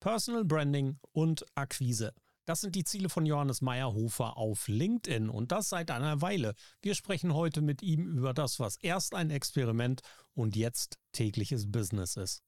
[0.00, 2.12] Personal Branding und Akquise.
[2.46, 6.54] Das sind die Ziele von Johannes Meyerhofer auf LinkedIn und das seit einer Weile.
[6.82, 10.00] Wir sprechen heute mit ihm über das, was erst ein Experiment
[10.34, 12.42] und jetzt tägliches Business ist.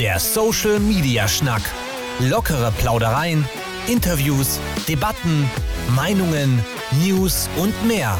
[0.00, 1.62] Der Social Media Schnack.
[2.20, 3.46] Lockere Plaudereien,
[3.86, 5.48] Interviews, Debatten,
[5.94, 6.64] Meinungen,
[7.04, 8.18] News und mehr.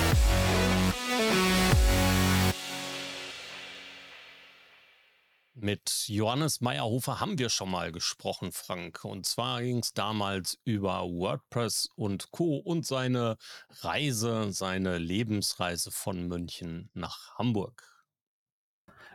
[5.62, 9.04] Mit Johannes Meyerhofer haben wir schon mal gesprochen, Frank.
[9.04, 12.60] Und zwar ging es damals über WordPress und Co.
[12.60, 13.36] und seine
[13.82, 17.84] Reise, seine Lebensreise von München nach Hamburg.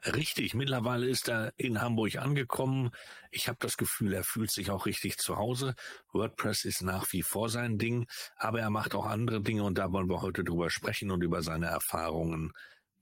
[0.05, 2.91] Richtig, mittlerweile ist er in Hamburg angekommen.
[3.31, 5.75] Ich habe das Gefühl, er fühlt sich auch richtig zu Hause.
[6.13, 8.07] WordPress ist nach wie vor sein Ding,
[8.37, 11.43] aber er macht auch andere Dinge und da wollen wir heute drüber sprechen und über
[11.43, 12.53] seine Erfahrungen,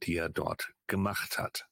[0.04, 1.66] die er dort gemacht hat.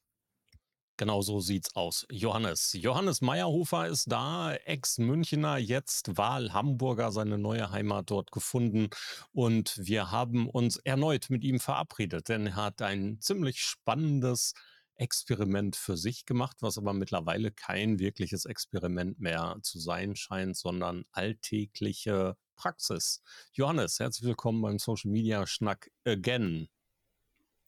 [1.01, 2.05] Genau so sieht's aus.
[2.11, 2.73] Johannes.
[2.73, 8.89] Johannes Meyerhofer ist da, Ex-Münchner, jetzt Wahl-Hamburger, seine neue Heimat dort gefunden.
[9.31, 14.53] Und wir haben uns erneut mit ihm verabredet, denn er hat ein ziemlich spannendes
[14.95, 21.05] Experiment für sich gemacht, was aber mittlerweile kein wirkliches Experiment mehr zu sein scheint, sondern
[21.13, 23.23] alltägliche Praxis.
[23.53, 26.69] Johannes, herzlich willkommen beim Social Media Schnack again.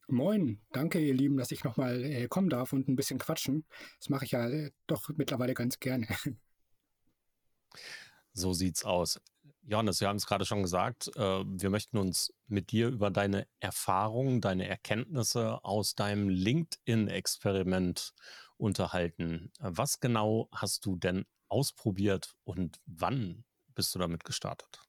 [0.07, 3.65] Moin, danke ihr Lieben, dass ich nochmal äh, kommen darf und ein bisschen quatschen.
[3.99, 6.07] Das mache ich ja äh, doch mittlerweile ganz gerne.
[8.35, 9.21] So sieht's aus.
[9.61, 13.47] Johannes, wir haben es gerade schon gesagt, äh, wir möchten uns mit dir über deine
[13.59, 18.13] Erfahrungen, deine Erkenntnisse aus deinem LinkedIn-Experiment
[18.57, 19.51] unterhalten.
[19.59, 24.81] Was genau hast du denn ausprobiert und wann bist du damit gestartet?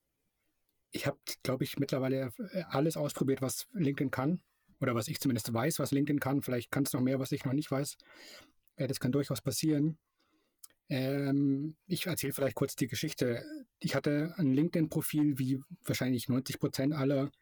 [0.90, 4.42] Ich habe, glaube ich, mittlerweile äh, alles ausprobiert, was LinkedIn kann
[4.84, 6.42] oder was ich zumindest weiß, was LinkedIn kann.
[6.42, 7.96] Vielleicht kann es noch mehr, was ich noch nicht weiß.
[8.76, 9.98] Äh, das kann durchaus passieren.
[10.90, 13.42] Ähm, ich erzähle vielleicht kurz die Geschichte.
[13.80, 17.32] Ich hatte ein LinkedIn-Profil, wie wahrscheinlich 90 Prozent aller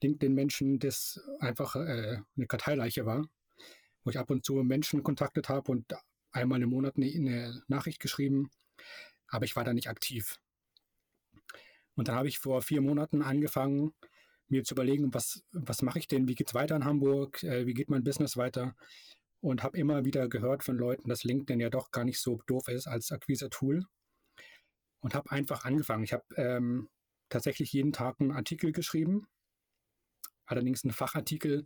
[0.00, 3.28] LinkedIn-Menschen, das einfach äh, eine Karteileiche war,
[4.04, 5.92] wo ich ab und zu Menschen kontaktet habe und
[6.30, 8.50] einmal im Monat eine, eine Nachricht geschrieben,
[9.26, 10.38] aber ich war da nicht aktiv.
[11.94, 13.92] Und dann habe ich vor vier Monaten angefangen,
[14.52, 17.66] mir zu überlegen, was, was mache ich denn, wie geht es weiter in Hamburg, äh,
[17.66, 18.74] wie geht mein Business weiter?
[19.40, 22.68] Und habe immer wieder gehört von Leuten, dass LinkedIn ja doch gar nicht so doof
[22.68, 23.82] ist als Akquise-Tool.
[25.00, 26.04] Und habe einfach angefangen.
[26.04, 26.88] Ich habe ähm,
[27.28, 29.26] tatsächlich jeden Tag einen Artikel geschrieben,
[30.46, 31.64] allerdings einen Fachartikel,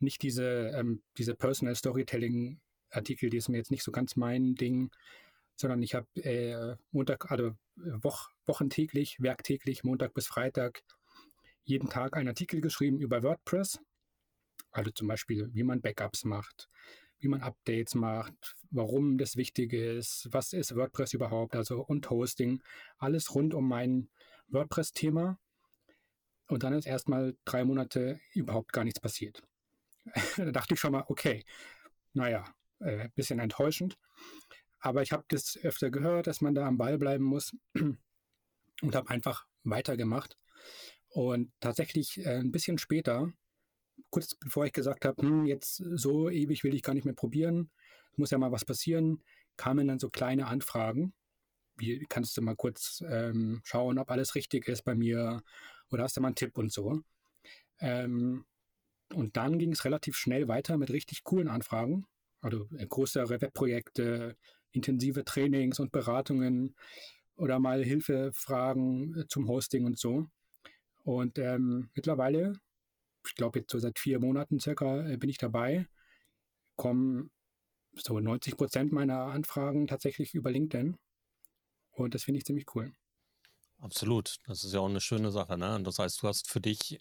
[0.00, 4.54] nicht diese, ähm, diese Personal Storytelling Artikel, die ist mir jetzt nicht so ganz mein
[4.54, 4.90] Ding,
[5.56, 10.82] sondern ich habe äh, Montag, also äh, Woch, wochentäglich, werktäglich, Montag bis Freitag
[11.64, 13.80] jeden Tag einen Artikel geschrieben über WordPress.
[14.70, 16.68] Also zum Beispiel, wie man Backups macht,
[17.18, 22.62] wie man Updates macht, warum das wichtig ist, was ist WordPress überhaupt, also und Hosting,
[22.98, 24.08] alles rund um mein
[24.48, 25.38] WordPress-Thema.
[26.48, 29.42] Und dann ist erstmal drei Monate überhaupt gar nichts passiert.
[30.36, 31.44] da dachte ich schon mal, okay,
[32.12, 32.44] naja,
[32.80, 33.96] äh, bisschen enttäuschend.
[34.80, 39.08] Aber ich habe das öfter gehört, dass man da am Ball bleiben muss und habe
[39.08, 40.36] einfach weitergemacht.
[41.14, 43.32] Und tatsächlich äh, ein bisschen später,
[44.10, 47.70] kurz bevor ich gesagt habe, hm, jetzt so ewig will ich gar nicht mehr probieren,
[48.16, 49.22] muss ja mal was passieren,
[49.56, 51.14] kamen dann so kleine Anfragen.
[51.76, 55.40] Wie kannst du mal kurz ähm, schauen, ob alles richtig ist bei mir
[55.90, 57.00] oder hast du mal einen Tipp und so.
[57.78, 58.44] Ähm,
[59.12, 62.06] und dann ging es relativ schnell weiter mit richtig coolen Anfragen,
[62.40, 64.36] also äh, größere Webprojekte,
[64.72, 66.74] intensive Trainings und Beratungen
[67.36, 70.26] oder mal Hilfefragen äh, zum Hosting und so.
[71.04, 72.54] Und ähm, mittlerweile,
[73.26, 75.86] ich glaube jetzt so seit vier Monaten circa, äh, bin ich dabei,
[76.76, 77.30] kommen
[77.94, 80.96] so 90 Prozent meiner Anfragen tatsächlich über LinkedIn.
[81.92, 82.92] Und das finde ich ziemlich cool.
[83.78, 84.36] Absolut.
[84.46, 85.56] Das ist ja auch eine schöne Sache.
[85.58, 85.80] Ne?
[85.82, 86.98] Das heißt, du hast für dich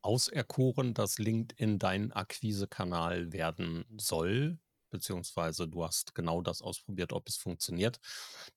[0.00, 4.58] auserkoren, dass LinkedIn dein Akquisekanal werden soll
[4.90, 7.98] beziehungsweise du hast genau das ausprobiert, ob es funktioniert.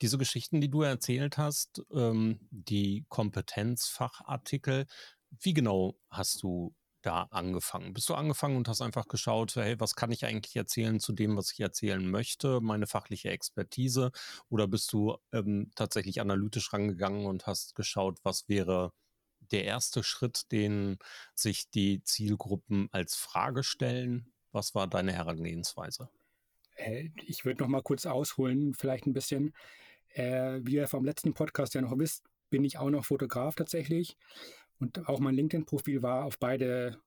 [0.01, 4.85] Diese Geschichten, die du erzählt hast, ähm, die Kompetenzfachartikel,
[5.39, 7.93] wie genau hast du da angefangen?
[7.93, 11.35] Bist du angefangen und hast einfach geschaut, hey, was kann ich eigentlich erzählen zu dem,
[11.35, 14.11] was ich erzählen möchte, meine fachliche Expertise?
[14.49, 18.93] Oder bist du ähm, tatsächlich analytisch rangegangen und hast geschaut, was wäre
[19.51, 20.97] der erste Schritt, den
[21.35, 24.31] sich die Zielgruppen als Frage stellen?
[24.51, 26.09] Was war deine Herangehensweise?
[26.81, 29.53] Äh, ich würde noch mal kurz ausholen, vielleicht ein bisschen.
[30.13, 34.17] Äh, wie ihr vom letzten Podcast ja noch wisst, bin ich auch noch Fotograf tatsächlich.
[34.79, 36.99] Und auch mein LinkedIn-Profil war auf beide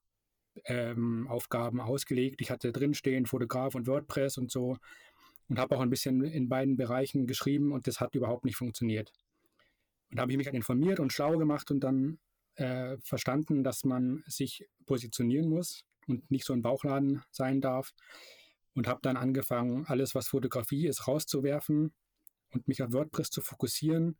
[0.65, 2.41] ähm, Aufgaben ausgelegt.
[2.41, 4.79] Ich hatte drinstehen Fotograf und WordPress und so
[5.49, 9.13] und habe auch ein bisschen in beiden Bereichen geschrieben und das hat überhaupt nicht funktioniert.
[10.11, 12.19] Und da habe ich mich halt informiert und schlau gemacht und dann
[12.55, 17.93] äh, verstanden, dass man sich positionieren muss und nicht so ein Bauchladen sein darf.
[18.75, 21.93] Und habe dann angefangen, alles, was Fotografie ist, rauszuwerfen
[22.51, 24.19] und mich auf WordPress zu fokussieren.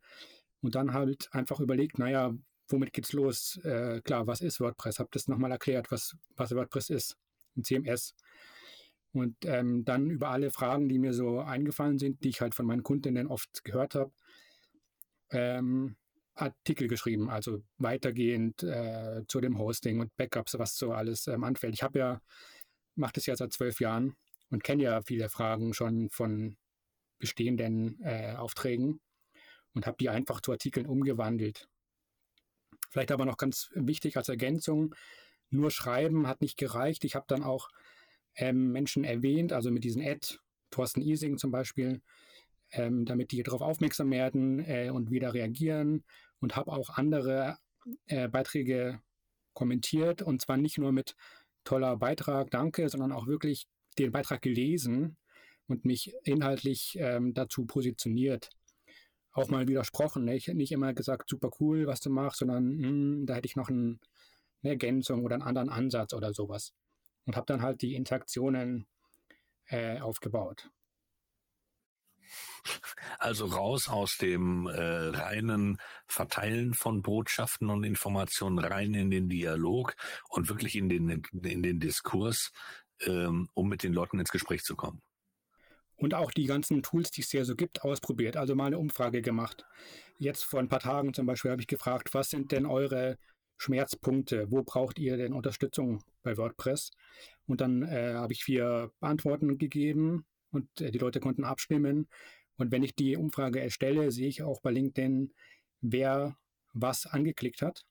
[0.61, 2.33] Und dann halt einfach überlegt, naja,
[2.69, 3.59] womit geht's los?
[3.65, 4.99] Äh, klar, was ist WordPress?
[4.99, 7.17] Habe das nochmal erklärt, was, was WordPress ist,
[7.57, 8.15] ein CMS.
[9.13, 12.67] Und ähm, dann über alle Fragen, die mir so eingefallen sind, die ich halt von
[12.67, 14.13] meinen Kundinnen oft gehört habe,
[15.31, 15.97] ähm,
[16.35, 21.75] Artikel geschrieben, also weitergehend äh, zu dem Hosting und Backups, was so alles ähm, anfällt.
[21.75, 22.21] Ich habe ja,
[22.97, 24.17] mache das ja seit zwölf Jahren
[24.51, 26.57] und kenne ja viele Fragen schon von
[27.19, 29.01] bestehenden äh, Aufträgen
[29.75, 31.69] und habe die einfach zu Artikeln umgewandelt.
[32.91, 34.95] Vielleicht aber noch ganz wichtig als Ergänzung,
[35.51, 37.05] nur schreiben hat nicht gereicht.
[37.05, 37.69] Ich habe dann auch
[38.37, 40.39] ähm, Menschen erwähnt, also mit diesen Ad,
[40.71, 42.03] Thorsten Ising zum Beispiel,
[42.73, 46.05] ähm, damit die darauf aufmerksam werden äh, und wieder reagieren
[46.41, 47.59] und habe auch andere
[48.07, 49.01] äh, Beiträge
[49.55, 51.15] kommentiert und zwar nicht nur mit
[51.65, 53.67] toller Beitrag, danke, sondern auch wirklich
[53.99, 55.17] den Beitrag gelesen
[55.67, 58.51] und mich inhaltlich ähm, dazu positioniert
[59.35, 60.25] auch mal widersprochen.
[60.25, 60.37] Ne?
[60.37, 63.47] Ich hätte nicht immer gesagt, super cool, was du machst, sondern mh, hm, da hätte
[63.47, 64.01] ich noch ein,
[64.63, 66.73] eine Ergänzung oder einen anderen Ansatz oder sowas.
[67.27, 68.87] Und habe dann halt die Interaktionen
[69.67, 70.71] äh, aufgebaut.
[73.19, 79.95] Also raus aus dem äh, reinen Verteilen von Botschaften und Informationen rein in den Dialog
[80.29, 82.53] und wirklich in den, in den Diskurs,
[83.01, 85.03] ähm, um mit den Leuten ins Gespräch zu kommen
[85.97, 88.37] und auch die ganzen Tools, die es hier so gibt, ausprobiert.
[88.37, 89.65] Also mal eine Umfrage gemacht.
[90.19, 93.19] Jetzt vor ein paar Tagen zum Beispiel habe ich gefragt, was sind denn eure
[93.57, 94.51] Schmerzpunkte?
[94.51, 96.91] Wo braucht ihr denn Unterstützung bei WordPress?
[97.47, 102.09] Und dann äh, habe ich vier Antworten gegeben und äh, die Leute konnten abstimmen.
[102.57, 105.33] Und wenn ich die Umfrage erstelle, sehe ich auch bei LinkedIn,
[105.81, 106.37] wer
[106.73, 107.85] was angeklickt hat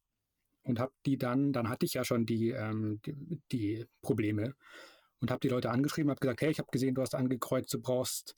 [0.63, 4.55] und habe die dann, dann hatte ich ja schon die, ähm, die, die Probleme
[5.24, 7.80] und habe die Leute angeschrieben, habe gesagt, hey, ich habe gesehen, du hast angekreuzt, du
[7.80, 8.36] brauchst,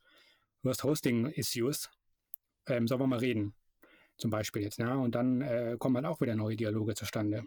[0.61, 1.89] du hast Hosting-Issues.
[2.67, 3.55] Ähm, sollen wir mal reden?
[4.17, 4.93] Zum Beispiel jetzt, ja.
[4.93, 7.43] Und dann äh, kommen halt auch wieder neue Dialoge zustande.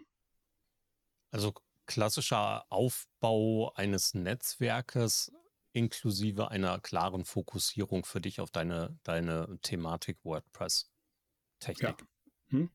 [1.31, 1.53] Also
[1.85, 5.31] klassischer Aufbau eines Netzwerkes
[5.71, 12.01] inklusive einer klaren Fokussierung für dich auf deine, deine Thematik WordPress-Technik.
[12.01, 12.07] Ja.
[12.49, 12.69] Hm?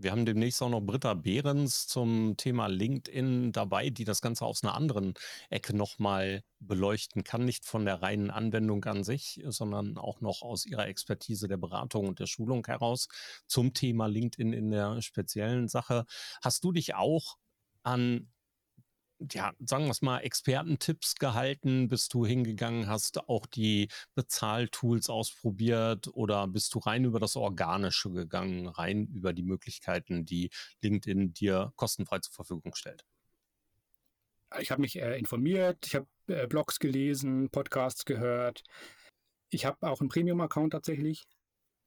[0.00, 4.62] Wir haben demnächst auch noch Britta Behrens zum Thema LinkedIn dabei, die das Ganze aus
[4.62, 5.14] einer anderen
[5.50, 7.44] Ecke nochmal beleuchten kann.
[7.44, 12.06] Nicht von der reinen Anwendung an sich, sondern auch noch aus ihrer Expertise der Beratung
[12.06, 13.08] und der Schulung heraus
[13.48, 16.04] zum Thema LinkedIn in der speziellen Sache.
[16.42, 17.36] Hast du dich auch
[17.82, 18.30] an
[19.32, 21.88] ja, sagen wir es mal, Expertentipps gehalten?
[21.88, 28.10] Bist du hingegangen, hast auch die Bezahltools ausprobiert oder bist du rein über das Organische
[28.10, 30.50] gegangen, rein über die Möglichkeiten, die
[30.82, 33.04] LinkedIn dir kostenfrei zur Verfügung stellt?
[34.60, 38.62] Ich habe mich äh, informiert, ich habe äh, Blogs gelesen, Podcasts gehört.
[39.50, 41.24] Ich habe auch einen Premium-Account tatsächlich.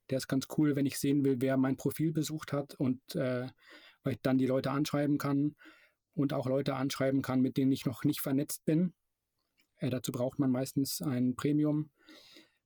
[0.10, 3.48] Der ist ganz cool, wenn ich sehen will, wer mein Profil besucht hat und äh,
[4.04, 5.56] weil ich dann die Leute anschreiben kann
[6.14, 8.94] und auch Leute anschreiben kann, mit denen ich noch nicht vernetzt bin.
[9.78, 11.92] Äh, dazu braucht man meistens ein Premium.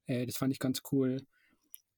[0.05, 1.17] Äh, das fand ich ganz cool.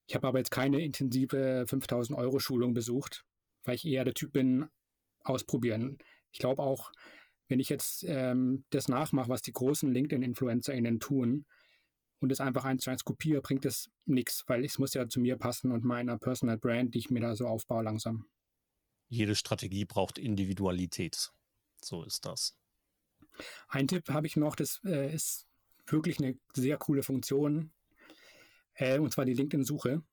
[0.07, 3.25] Ich habe aber jetzt keine intensive 5000 Euro Schulung besucht,
[3.63, 4.67] weil ich eher der Typ bin,
[5.23, 5.97] ausprobieren.
[6.31, 6.91] Ich glaube auch,
[7.47, 11.45] wenn ich jetzt ähm, das nachmache, was die großen LinkedIn-InfluencerInnen tun
[12.19, 15.19] und es einfach eins zu eins kopiere, bringt es nichts, weil es muss ja zu
[15.19, 18.25] mir passen und meiner Personal Brand, die ich mir da so aufbaue langsam.
[19.09, 21.31] Jede Strategie braucht Individualität.
[21.83, 22.57] So ist das.
[23.67, 25.47] Ein Tipp habe ich noch, das äh, ist
[25.85, 27.71] wirklich eine sehr coole Funktion,
[28.73, 30.03] äh, und zwar die LinkedIn-Suche.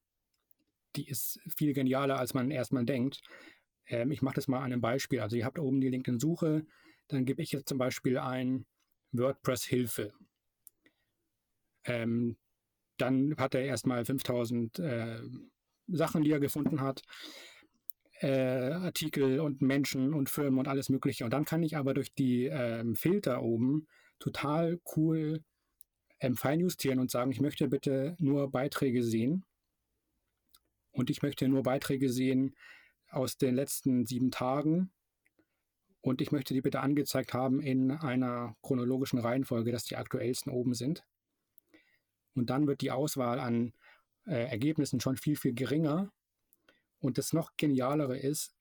[0.97, 3.21] Die ist viel genialer, als man erstmal denkt.
[3.87, 5.21] Ähm, ich mache das mal an einem Beispiel.
[5.21, 6.67] Also ihr habt oben die LinkedIn-Suche,
[7.09, 8.67] dann gebe ich jetzt zum Beispiel ein
[9.13, 10.13] WordPress-Hilfe.
[11.85, 12.37] Ähm,
[12.97, 15.21] dann hat er erstmal 5000 äh,
[15.89, 17.03] Sachen, die er gefunden hat
[18.25, 21.25] äh, Artikel und Menschen und Firmen und alles Mögliche.
[21.25, 23.87] Und dann kann ich aber durch die ähm, Filter oben
[24.19, 25.43] total cool
[26.21, 29.45] ähm, feinjustieren und sagen, ich möchte bitte nur Beiträge sehen.
[30.93, 32.55] Und ich möchte nur Beiträge sehen
[33.11, 34.91] aus den letzten sieben Tagen
[36.01, 40.75] Und ich möchte die bitte angezeigt haben in einer chronologischen Reihenfolge, dass die aktuellsten oben
[40.75, 41.03] sind.
[42.35, 43.73] Und dann wird die Auswahl an
[44.27, 46.13] äh, Ergebnissen schon viel, viel geringer.
[47.05, 48.55] Und das noch genialere ist,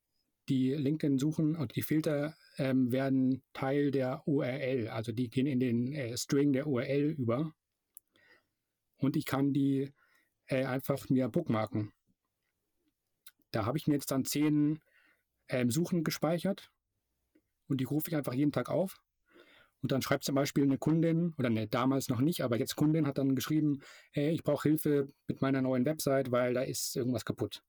[0.49, 5.93] die LinkedIn-Suchen und die Filter ähm, werden Teil der URL, also die gehen in den
[5.93, 7.53] äh, String der URL über.
[8.97, 9.93] Und ich kann die
[10.47, 11.93] äh, einfach mir bookmarken.
[13.51, 14.81] Da habe ich mir jetzt dann zehn
[15.47, 16.69] ähm, Suchen gespeichert
[17.69, 19.01] und die rufe ich einfach jeden Tag auf.
[19.81, 23.07] Und dann schreibt zum Beispiel eine Kundin, oder ne, damals noch nicht, aber jetzt Kundin
[23.07, 23.79] hat dann geschrieben,
[24.11, 27.63] hey, ich brauche Hilfe mit meiner neuen Website, weil da ist irgendwas kaputt.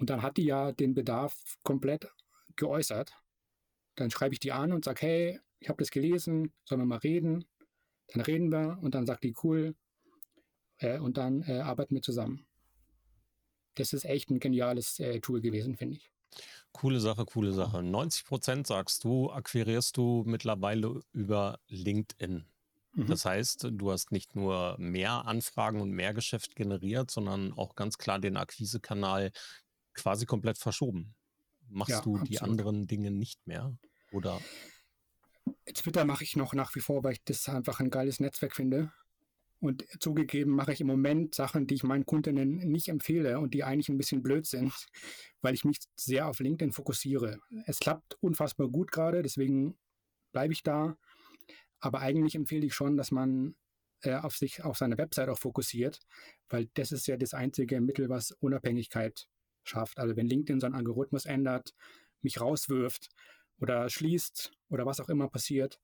[0.00, 2.08] Und dann hat die ja den Bedarf komplett
[2.56, 3.12] geäußert.
[3.96, 6.98] Dann schreibe ich die an und sage, hey, ich habe das gelesen, sollen wir mal
[6.98, 7.44] reden?
[8.08, 9.74] Dann reden wir und dann sagt die, cool,
[10.78, 12.46] äh, und dann äh, arbeiten wir zusammen.
[13.74, 16.10] Das ist echt ein geniales äh, Tool gewesen, finde ich.
[16.72, 17.82] Coole Sache, coole Sache.
[17.82, 22.46] 90 Prozent sagst du, akquirierst du mittlerweile über LinkedIn.
[22.92, 23.06] Mhm.
[23.06, 27.98] Das heißt, du hast nicht nur mehr Anfragen und mehr Geschäft generiert, sondern auch ganz
[27.98, 29.30] klar den Akquisekanal
[30.02, 31.14] quasi komplett verschoben.
[31.68, 32.28] Machst ja, du absolut.
[32.28, 33.76] die anderen Dinge nicht mehr?
[34.12, 34.40] Oder?
[35.72, 38.92] Twitter mache ich noch nach wie vor, weil ich das einfach ein geiles Netzwerk finde.
[39.60, 43.62] Und zugegeben mache ich im Moment Sachen, die ich meinen Kundinnen nicht empfehle und die
[43.62, 44.72] eigentlich ein bisschen blöd sind,
[45.42, 47.38] weil ich mich sehr auf LinkedIn fokussiere.
[47.66, 49.78] Es klappt unfassbar gut gerade, deswegen
[50.32, 50.96] bleibe ich da.
[51.78, 53.54] Aber eigentlich empfehle ich schon, dass man
[54.02, 56.00] äh, auf sich, auf seine Website auch fokussiert,
[56.48, 59.28] weil das ist ja das einzige Mittel, was Unabhängigkeit
[59.70, 59.98] schafft.
[59.98, 61.72] Also wenn LinkedIn seinen Algorithmus ändert,
[62.20, 63.08] mich rauswirft
[63.58, 65.80] oder schließt oder was auch immer passiert,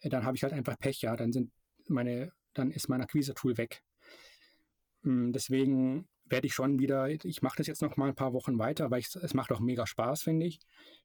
[0.00, 1.16] äh, dann habe ich halt einfach Pech, ja.
[1.16, 1.50] Dann sind
[1.88, 3.82] meine dann ist mein Akquise-Tool weg.
[5.02, 8.58] Hm, deswegen werde ich schon wieder, ich mache das jetzt noch mal ein paar Wochen
[8.58, 10.60] weiter, weil ich, es macht auch mega Spaß, finde ich.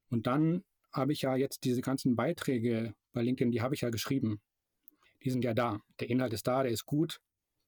[0.09, 3.89] Und dann habe ich ja jetzt diese ganzen Beiträge bei LinkedIn, die habe ich ja
[3.89, 4.41] geschrieben.
[5.23, 5.79] Die sind ja da.
[5.99, 7.19] Der Inhalt ist da, der ist gut.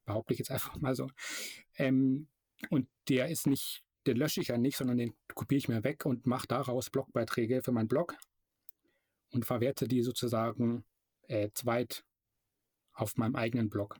[0.05, 1.09] Behaupte ich jetzt einfach mal so.
[1.75, 2.27] Ähm,
[2.69, 6.05] und der ist nicht, den lösche ich ja nicht, sondern den kopiere ich mir weg
[6.05, 8.15] und mache daraus Blogbeiträge für meinen Blog
[9.31, 10.83] und verwerte die sozusagen
[11.27, 12.03] äh, zweit
[12.93, 13.97] auf meinem eigenen Blog.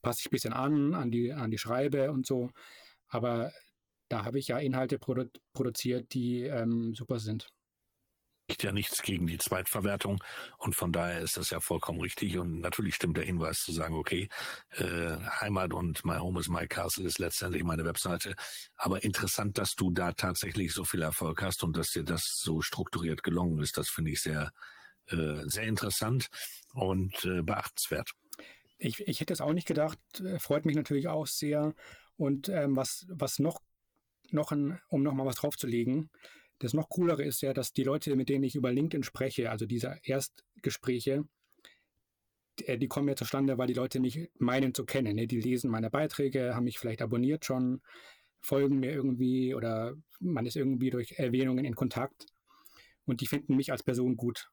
[0.00, 2.50] Passe ich ein bisschen an, an die, an die Schreibe und so,
[3.08, 3.52] aber
[4.08, 7.48] da habe ich ja Inhalte produ produziert, die ähm, super sind
[8.58, 10.22] ja nichts gegen die Zweitverwertung.
[10.58, 12.38] Und von daher ist das ja vollkommen richtig.
[12.38, 14.28] Und natürlich stimmt der Hinweis zu sagen, okay,
[14.72, 18.34] äh, Heimat und My Home is My Castle ist letztendlich meine Webseite,
[18.76, 22.60] aber interessant, dass du da tatsächlich so viel Erfolg hast und dass dir das so
[22.62, 24.52] strukturiert gelungen ist, das finde ich sehr,
[25.06, 26.28] äh, sehr interessant
[26.74, 28.12] und äh, beachtenswert.
[28.78, 31.74] Ich, ich hätte es auch nicht gedacht, äh, freut mich natürlich auch sehr.
[32.16, 33.60] Und ähm, was, was noch,
[34.30, 36.10] noch ein, um nochmal was draufzulegen,
[36.60, 39.66] das noch coolere ist ja, dass die Leute, mit denen ich über LinkedIn spreche, also
[39.66, 41.24] diese Erstgespräche,
[42.66, 45.16] äh, die kommen ja zustande, weil die Leute mich meinen zu kennen.
[45.16, 45.26] Ne?
[45.26, 47.80] Die lesen meine Beiträge, haben mich vielleicht abonniert schon,
[48.40, 52.26] folgen mir irgendwie oder man ist irgendwie durch Erwähnungen in Kontakt
[53.06, 54.50] und die finden mich als Person gut.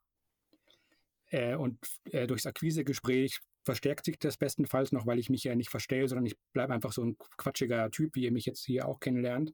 [1.29, 1.77] Äh, und
[2.11, 6.25] äh, durchs Akquisegespräch verstärkt sich das bestenfalls noch, weil ich mich ja nicht verstelle, sondern
[6.25, 9.53] ich bleibe einfach so ein quatschiger Typ, wie ihr mich jetzt hier auch kennenlernt.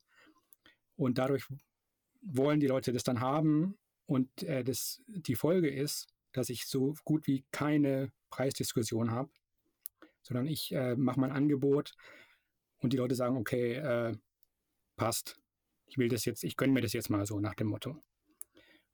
[0.96, 1.48] Und dadurch
[2.24, 3.78] wollen die Leute das dann haben.
[4.06, 9.30] Und äh, das, die Folge ist, dass ich so gut wie keine Preisdiskussion habe,
[10.24, 11.94] sondern ich äh, mache mein Angebot
[12.80, 14.18] und die Leute sagen, okay, äh,
[14.96, 15.38] passt.
[15.86, 18.02] Ich will das jetzt, ich gönne mir das jetzt mal so nach dem Motto.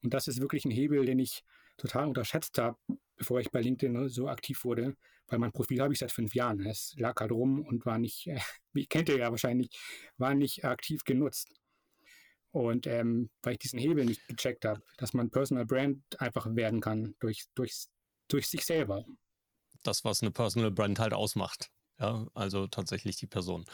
[0.02, 1.44] Und das ist wirklich ein Hebel, den ich
[1.78, 2.78] total unterschätzt habe,
[3.16, 4.96] bevor ich bei LinkedIn ne, so aktiv wurde,
[5.28, 6.60] weil mein Profil habe ich seit fünf Jahren.
[6.66, 8.40] Es lag halt rum und war nicht, äh,
[8.74, 9.70] wie kennt ihr ja wahrscheinlich,
[10.18, 11.59] war nicht aktiv genutzt.
[12.52, 16.82] Und ähm, weil ich diesen Hebel nicht gecheckt habe, dass man Personal Brand einfach werden
[16.82, 17.86] kann durch, durch,
[18.28, 19.06] durch sich selber.
[19.84, 21.70] Das, was eine Personal Brand halt ausmacht.
[22.00, 23.66] Ja, also tatsächlich die Person.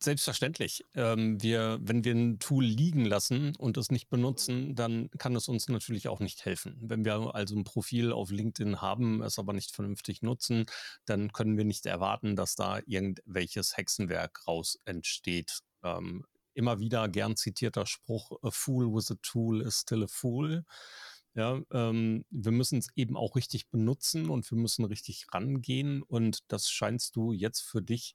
[0.00, 0.82] Selbstverständlich.
[0.94, 5.46] Ähm, wir, wenn wir ein Tool liegen lassen und es nicht benutzen, dann kann es
[5.46, 6.78] uns natürlich auch nicht helfen.
[6.80, 10.64] Wenn wir also ein Profil auf LinkedIn haben, es aber nicht vernünftig nutzen,
[11.04, 15.58] dann können wir nicht erwarten, dass da irgendwelches Hexenwerk raus entsteht.
[15.82, 16.24] Ähm,
[16.54, 20.64] immer wieder gern zitierter Spruch, a fool with a tool is still a fool.
[21.34, 26.40] Ja, ähm, wir müssen es eben auch richtig benutzen und wir müssen richtig rangehen und
[26.48, 28.14] das scheinst du jetzt für dich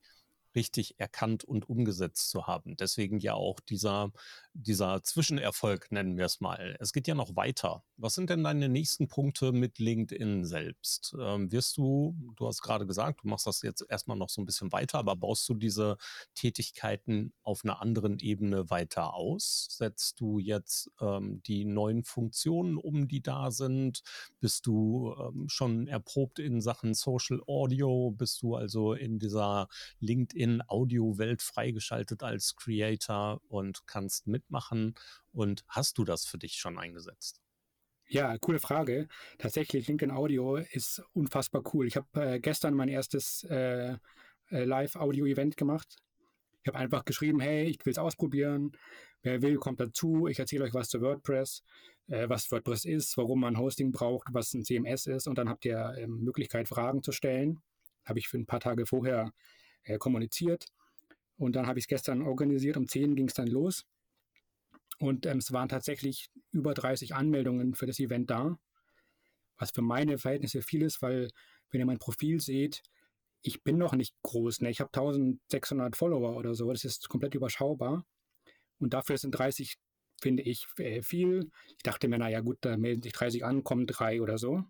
[0.59, 2.75] richtig erkannt und umgesetzt zu haben.
[2.75, 4.11] Deswegen ja auch dieser,
[4.53, 6.75] dieser Zwischenerfolg, nennen wir es mal.
[6.81, 7.81] Es geht ja noch weiter.
[7.95, 11.15] Was sind denn deine nächsten Punkte mit LinkedIn selbst?
[11.17, 14.45] Ähm, wirst du, du hast gerade gesagt, du machst das jetzt erstmal noch so ein
[14.45, 15.95] bisschen weiter, aber baust du diese
[16.35, 19.67] Tätigkeiten auf einer anderen Ebene weiter aus?
[19.69, 24.01] Setzt du jetzt ähm, die neuen Funktionen um, die da sind?
[24.41, 28.11] Bist du ähm, schon erprobt in Sachen Social Audio?
[28.11, 29.69] Bist du also in dieser
[30.49, 34.95] LinkedIn-Audio-Welt freigeschaltet als Creator und kannst mitmachen?
[35.31, 37.41] Und hast du das für dich schon eingesetzt?
[38.07, 39.07] Ja, coole Frage.
[39.37, 41.85] Tatsächlich, LinkedIn Audio ist unfassbar cool.
[41.85, 43.97] Ich habe äh, gestern mein erstes äh,
[44.49, 45.97] äh, Live-Audio-Event gemacht.
[46.63, 48.71] Ich habe einfach geschrieben, hey, ich will es ausprobieren.
[49.21, 50.27] Wer will, kommt dazu.
[50.27, 51.63] Ich erzähle euch was zu WordPress,
[52.07, 55.27] äh, was WordPress ist, warum man Hosting braucht, was ein CMS ist.
[55.27, 57.61] Und dann habt ihr äh, Möglichkeit, Fragen zu stellen.
[58.05, 59.31] Habe ich für ein paar Tage vorher
[59.89, 60.67] äh, kommuniziert.
[61.37, 62.77] Und dann habe ich es gestern organisiert.
[62.77, 63.85] Um 10 ging es dann los.
[64.99, 68.59] Und ähm, es waren tatsächlich über 30 Anmeldungen für das Event da,
[69.57, 71.29] was für meine Verhältnisse viel ist, weil
[71.71, 72.83] wenn ihr mein Profil seht,
[73.41, 74.61] ich bin noch nicht groß.
[74.61, 74.69] Ne?
[74.69, 76.71] Ich habe 1600 Follower oder so.
[76.71, 78.05] Das ist komplett überschaubar.
[78.79, 79.77] Und dafür sind 30,
[80.21, 81.49] finde ich, äh, viel.
[81.77, 84.63] Ich dachte mir, naja, gut, da melden sich 30 an, kommen drei oder so.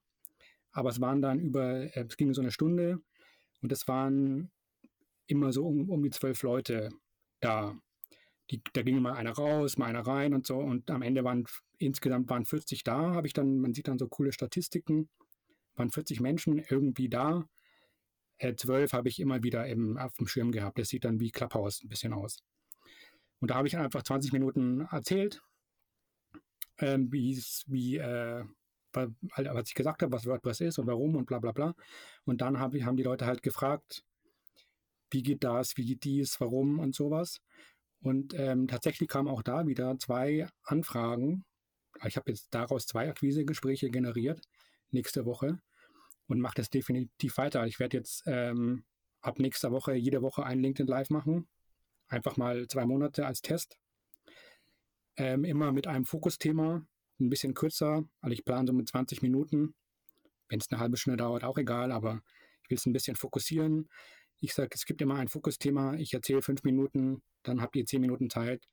[0.71, 2.99] Aber es waren dann über, äh, es ging so eine Stunde
[3.61, 4.51] und es waren
[5.29, 6.89] immer so um, um die zwölf Leute
[7.39, 7.77] da.
[8.51, 10.57] Die, da ging mal einer raus, mal einer rein und so.
[10.57, 11.45] Und am Ende waren
[11.77, 15.07] insgesamt waren 40 da, habe ich dann, man sieht dann so coole Statistiken,
[15.75, 17.47] waren 40 Menschen irgendwie da.
[18.37, 20.79] Äh, zwölf habe ich immer wieder im, auf dem Schirm gehabt.
[20.79, 22.39] Das sieht dann wie Clubhouse ein bisschen aus.
[23.39, 25.41] Und da habe ich einfach 20 Minuten erzählt,
[26.79, 28.45] ähm, wie, äh,
[28.91, 31.75] was ich gesagt habe, was WordPress ist und warum und bla bla bla.
[32.25, 34.03] Und dann hab, haben die Leute halt gefragt,
[35.11, 37.41] wie geht das, wie geht dies, warum und sowas.
[38.01, 41.43] Und ähm, tatsächlich kamen auch da wieder zwei Anfragen.
[42.05, 44.41] Ich habe jetzt daraus zwei Akquisegespräche generiert
[44.91, 45.59] nächste Woche
[46.27, 47.65] und mache das definitiv weiter.
[47.67, 48.83] Ich werde jetzt ähm,
[49.21, 51.47] ab nächster Woche jede Woche ein LinkedIn Live machen.
[52.07, 53.77] Einfach mal zwei Monate als Test.
[55.17, 56.85] Ähm, immer mit einem Fokusthema,
[57.19, 58.05] ein bisschen kürzer.
[58.21, 59.75] Also ich plane so mit 20 Minuten.
[60.47, 62.21] Wenn es eine halbe Stunde dauert, auch egal, aber
[62.63, 63.89] ich will es ein bisschen fokussieren.
[64.39, 65.95] Ich sage, es gibt immer ein Fokusthema.
[65.95, 68.65] Ich erzähle fünf Minuten, dann habt ihr zehn Minuten Zeit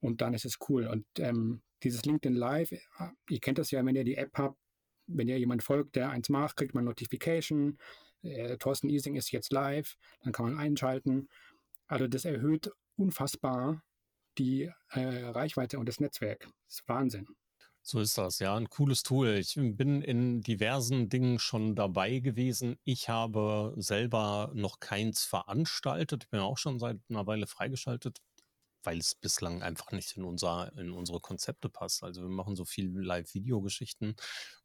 [0.00, 0.86] und dann ist es cool.
[0.86, 2.78] Und ähm, dieses LinkedIn Live, äh,
[3.28, 4.58] ihr kennt das ja, wenn ihr die App habt,
[5.06, 7.78] wenn ihr jemand folgt, der eins macht, kriegt man Notification.
[8.22, 11.28] Äh, Thorsten Ising ist jetzt live, dann kann man einschalten.
[11.86, 13.82] Also das erhöht unfassbar
[14.38, 16.40] die äh, Reichweite und das Netzwerk.
[16.66, 17.26] Das ist Wahnsinn.
[17.82, 18.54] So ist das, ja.
[18.56, 19.28] Ein cooles Tool.
[19.38, 22.78] Ich bin in diversen Dingen schon dabei gewesen.
[22.84, 26.24] Ich habe selber noch keins veranstaltet.
[26.24, 28.18] Ich bin auch schon seit einer Weile freigeschaltet,
[28.82, 32.02] weil es bislang einfach nicht in, unser, in unsere Konzepte passt.
[32.04, 34.14] Also wir machen so viel Live-Video-Geschichten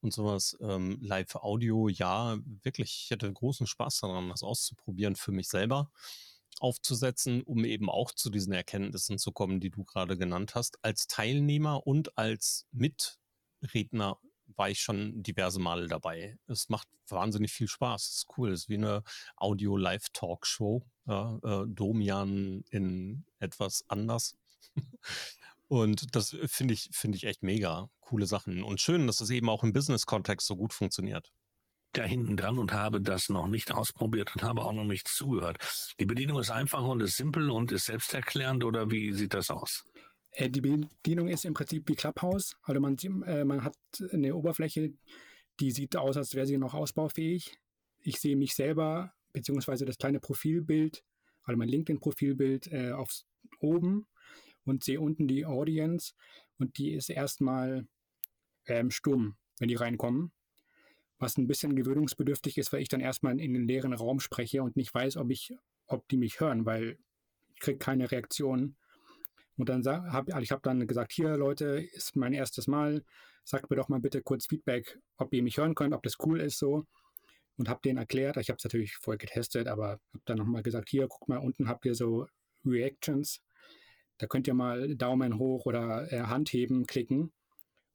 [0.02, 0.58] und sowas.
[0.62, 3.04] Ähm, Live-Audio, ja, wirklich.
[3.06, 5.90] Ich hätte großen Spaß daran, das auszuprobieren für mich selber
[6.60, 10.78] aufzusetzen, um eben auch zu diesen Erkenntnissen zu kommen, die du gerade genannt hast.
[10.84, 14.20] Als Teilnehmer und als Mitredner
[14.56, 16.38] war ich schon diverse Male dabei.
[16.48, 18.08] Es macht wahnsinnig viel Spaß.
[18.08, 18.52] Es ist cool.
[18.52, 19.04] Es ist wie eine
[19.38, 20.86] Audio-Live-Talk-Show.
[21.08, 24.36] Ja, äh, Domian in etwas anders.
[25.68, 28.64] Und das finde ich, finde ich echt mega coole Sachen.
[28.64, 31.34] Und schön, dass es eben auch im Business-Kontext so gut funktioniert
[31.98, 35.58] da hinten dran und habe das noch nicht ausprobiert und habe auch noch nicht zugehört.
[36.00, 39.86] Die Bedienung ist einfach und ist simpel und ist selbsterklärend oder wie sieht das aus?
[40.32, 42.56] Äh, die Bedienung ist im Prinzip wie Clubhouse.
[42.64, 43.78] Also man, äh, man hat
[44.12, 44.94] eine Oberfläche,
[45.60, 47.58] die sieht aus, als wäre sie noch ausbaufähig.
[48.00, 51.04] Ich sehe mich selber, beziehungsweise das kleine Profilbild,
[51.44, 53.26] also mein LinkedIn-Profilbild äh, aufs
[53.60, 54.08] oben
[54.64, 56.14] und sehe unten die Audience
[56.58, 57.88] und die ist erstmal
[58.66, 60.32] ähm, stumm, wenn die reinkommen
[61.20, 64.76] was ein bisschen gewöhnungsbedürftig ist, weil ich dann erstmal in den leeren Raum spreche und
[64.76, 65.54] nicht weiß, ob ich,
[65.88, 66.98] ob die mich hören, weil
[67.54, 68.76] ich kriege keine Reaktion.
[69.58, 73.04] Und dann habe also ich habe dann gesagt, hier Leute, ist mein erstes Mal,
[73.46, 76.42] sagt mir doch mal bitte kurz Feedback, ob ihr mich hören könnt, ob das cool
[76.42, 76.86] ist so.
[77.58, 80.90] Und habe denen erklärt, ich habe es natürlich vorher getestet, aber habe dann nochmal gesagt,
[80.90, 82.28] hier, guck mal, unten habt ihr so
[82.66, 83.42] Reactions.
[84.18, 87.32] Da könnt ihr mal Daumen hoch oder äh, Hand heben klicken.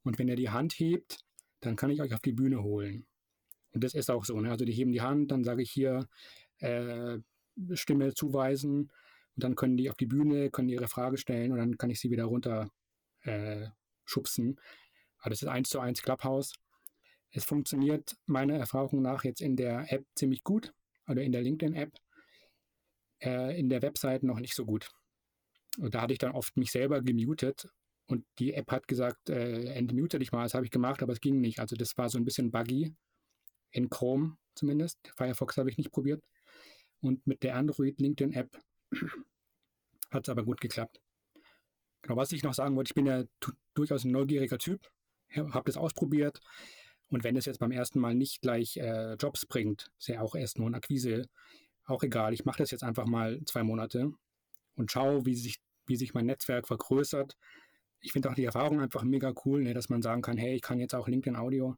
[0.03, 1.19] Und wenn ihr die Hand hebt,
[1.59, 3.05] dann kann ich euch auf die Bühne holen.
[3.73, 4.39] Und das ist auch so.
[4.39, 4.51] Ne?
[4.51, 6.07] Also die heben die Hand, dann sage ich hier
[6.59, 7.19] äh,
[7.73, 8.91] Stimme zuweisen
[9.35, 11.99] und dann können die auf die Bühne, können ihre Frage stellen und dann kann ich
[11.99, 12.69] sie wieder runter
[13.23, 13.67] äh,
[14.05, 14.59] schubsen.
[15.19, 16.53] Aber das ist eins zu eins Clubhouse.
[17.31, 20.73] Es funktioniert meiner Erfahrung nach jetzt in der App ziemlich gut,
[21.05, 21.91] also in der LinkedIn-App.
[23.21, 24.89] äh, in der Website noch nicht so gut.
[25.79, 27.69] Und da hatte ich dann oft mich selber gemutet
[28.07, 30.43] und die App hat gesagt, äh, entmute dich mal.
[30.43, 31.59] Das habe ich gemacht, aber es ging nicht.
[31.59, 32.93] Also das war so ein bisschen buggy.
[33.71, 34.99] In Chrome zumindest.
[35.15, 36.23] Firefox habe ich nicht probiert.
[37.01, 38.57] Und mit der Android LinkedIn App
[40.11, 41.01] hat es aber gut geklappt.
[42.01, 43.23] Genau, was ich noch sagen wollte, ich bin ja
[43.73, 44.91] durchaus ein neugieriger Typ,
[45.35, 46.39] habe das ausprobiert.
[47.09, 50.33] Und wenn es jetzt beim ersten Mal nicht gleich äh, Jobs bringt, ist ja auch
[50.33, 51.27] erst nur eine Akquise,
[51.85, 52.33] auch egal.
[52.33, 54.13] Ich mache das jetzt einfach mal zwei Monate
[54.75, 57.37] und schaue, wie sich, wie sich mein Netzwerk vergrößert.
[57.99, 60.61] Ich finde auch die Erfahrung einfach mega cool, ne, dass man sagen kann, hey, ich
[60.61, 61.75] kann jetzt auch LinkedIn Audio.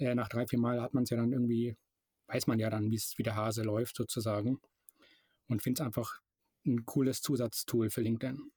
[0.00, 1.76] Äh, nach drei, vier Mal hat man es ja dann irgendwie,
[2.28, 4.60] weiß man ja dann, wie der Hase läuft sozusagen.
[5.46, 6.20] Und finde es einfach
[6.66, 8.50] ein cooles Zusatztool für LinkedIn.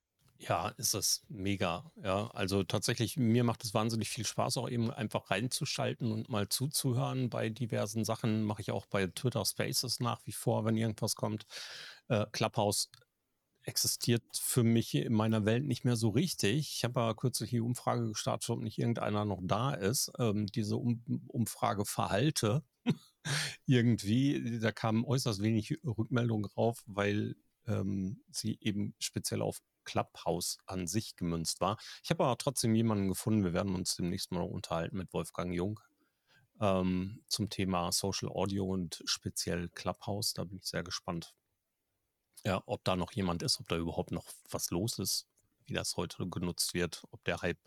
[0.47, 1.89] Ja, ist es mega.
[2.03, 6.49] Ja, also tatsächlich, mir macht es wahnsinnig viel Spaß, auch eben einfach reinzuschalten und mal
[6.49, 8.43] zuzuhören bei diversen Sachen.
[8.43, 11.45] Mache ich auch bei Twitter Spaces nach wie vor, wenn irgendwas kommt.
[12.09, 12.89] Äh, Clubhouse
[13.63, 16.75] existiert für mich in meiner Welt nicht mehr so richtig.
[16.75, 20.11] Ich habe aber kürzlich die Umfrage gestartet, ob nicht irgendeiner noch da ist.
[20.19, 22.63] Ähm, diese um Umfrage verhalte
[23.65, 27.35] irgendwie, da kam äußerst wenig Rückmeldung drauf, weil
[27.67, 31.77] ähm, sie eben speziell auf Clubhouse an sich gemünzt war.
[32.03, 33.43] Ich habe aber trotzdem jemanden gefunden.
[33.43, 35.79] Wir werden uns demnächst mal unterhalten mit Wolfgang Jung
[36.59, 40.33] ähm, zum Thema Social Audio und speziell Clubhouse.
[40.33, 41.33] Da bin ich sehr gespannt.
[42.45, 45.27] Ja, ob da noch jemand ist, ob da überhaupt noch was los ist,
[45.65, 47.59] wie das heute genutzt wird, ob der Hype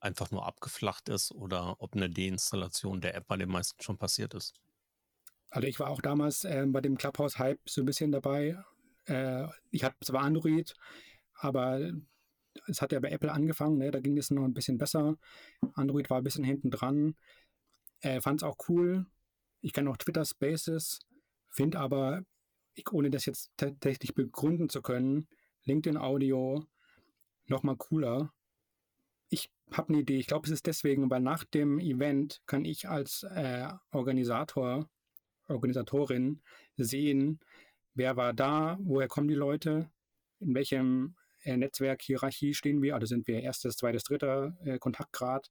[0.00, 4.34] einfach nur abgeflacht ist oder ob eine Deinstallation der App bei den meisten schon passiert
[4.34, 4.60] ist.
[5.50, 8.62] Also ich war auch damals äh, bei dem Clubhouse-Hype so ein bisschen dabei,
[9.06, 10.74] äh, ich hatte zwar Android,
[11.34, 11.92] aber
[12.66, 13.90] es hat ja bei Apple angefangen, ne?
[13.90, 15.16] da ging es noch ein bisschen besser.
[15.74, 17.14] Android war ein bisschen hinten dran.
[18.00, 19.06] Äh, Fand es auch cool.
[19.60, 21.00] Ich kenne auch Twitter Spaces,
[21.48, 22.24] finde aber,
[22.74, 25.28] ich, ohne das jetzt tatsächlich begründen zu können,
[25.64, 26.66] LinkedIn Audio
[27.46, 28.32] nochmal cooler.
[29.28, 30.18] Ich habe eine Idee.
[30.18, 34.88] Ich glaube, es ist deswegen, weil nach dem Event kann ich als äh, Organisator,
[35.48, 36.42] Organisatorin
[36.76, 37.40] sehen,
[37.94, 39.90] wer war da, woher kommen die Leute,
[40.40, 45.50] in welchem äh, Netzwerk, Hierarchie stehen wir, also sind wir erstes, zweites, dritter äh, Kontaktgrad.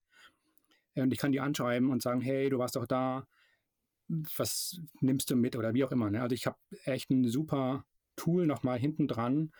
[0.96, 3.26] Und ich kann die anschreiben und sagen, hey, du warst doch da,
[4.38, 6.10] was nimmst du mit oder wie auch immer.
[6.10, 6.22] Ne?
[6.22, 9.52] Also ich habe echt ein super Tool nochmal hinten dran,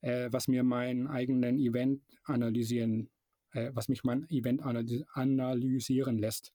[0.00, 3.10] äh, was mir mein eigenen Event analysieren,
[3.52, 6.52] äh, was mich mein Event analysieren lässt.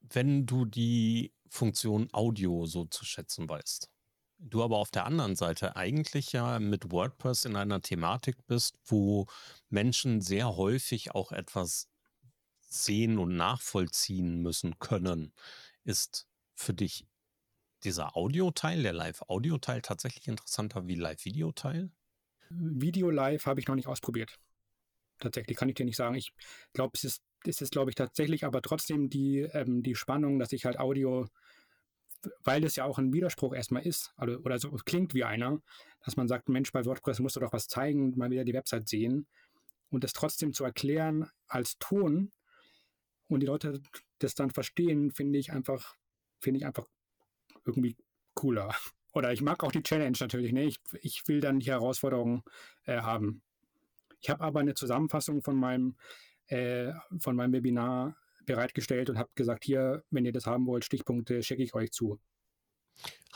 [0.00, 3.90] Wenn du die Funktion Audio so zu schätzen weißt,
[4.38, 9.26] Du aber auf der anderen Seite eigentlich ja mit WordPress in einer Thematik bist, wo
[9.70, 11.88] Menschen sehr häufig auch etwas
[12.60, 15.32] sehen und nachvollziehen müssen können.
[15.84, 17.06] Ist für dich
[17.84, 21.90] dieser Audioteil, der Live-Audio-Teil tatsächlich interessanter wie Live-Video-Teil?
[22.50, 24.38] Video live habe ich noch nicht ausprobiert.
[25.18, 26.14] Tatsächlich kann ich dir nicht sagen.
[26.14, 26.32] Ich
[26.72, 30.52] glaube, es ist, es ist, glaube ich, tatsächlich aber trotzdem die, ähm, die Spannung, dass
[30.52, 31.28] ich halt Audio
[32.44, 35.60] weil das ja auch ein Widerspruch erstmal ist, also, oder so klingt wie einer,
[36.04, 38.88] dass man sagt, Mensch, bei WordPress musst du doch was zeigen, mal wieder die Website
[38.88, 39.26] sehen
[39.90, 42.32] und das trotzdem zu erklären als Ton
[43.28, 43.80] und die Leute
[44.18, 45.94] das dann verstehen, finde ich einfach,
[46.46, 46.86] finde ich einfach
[47.64, 47.96] irgendwie
[48.34, 48.72] cooler.
[49.14, 50.64] Oder ich mag auch die Challenge natürlich, ne?
[50.64, 52.44] Ich, ich will dann die Herausforderung
[52.84, 53.42] äh, haben.
[54.20, 55.96] Ich habe aber eine Zusammenfassung von meinem,
[56.46, 61.42] äh, von meinem Webinar bereitgestellt und habe gesagt, hier, wenn ihr das haben wollt, Stichpunkte
[61.42, 62.20] schicke ich euch zu.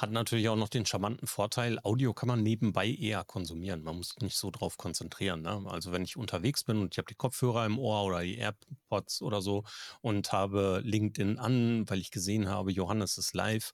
[0.01, 3.83] Hat natürlich auch noch den charmanten Vorteil, Audio kann man nebenbei eher konsumieren.
[3.83, 5.43] Man muss nicht so drauf konzentrieren.
[5.43, 5.63] Ne?
[5.67, 9.21] Also wenn ich unterwegs bin und ich habe die Kopfhörer im Ohr oder die AirPods
[9.21, 9.65] oder so
[10.01, 13.73] und habe LinkedIn an, weil ich gesehen habe, Johannes ist live,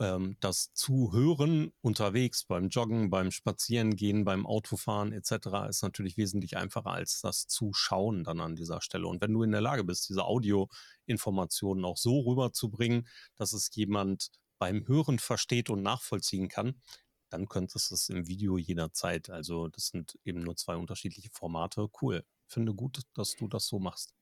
[0.00, 5.68] ähm, das Zuhören unterwegs beim Joggen, beim Spazierengehen, beim Autofahren etc.
[5.68, 9.06] ist natürlich wesentlich einfacher als das Zuschauen dann an dieser Stelle.
[9.06, 14.32] Und wenn du in der Lage bist, diese Audioinformationen auch so rüberzubringen, dass es jemand
[14.58, 16.80] beim Hören versteht und nachvollziehen kann,
[17.28, 19.30] dann könntest du es im Video jederzeit.
[19.30, 21.88] Also das sind eben nur zwei unterschiedliche Formate.
[22.00, 22.24] Cool.
[22.46, 24.14] Finde gut, dass du das so machst.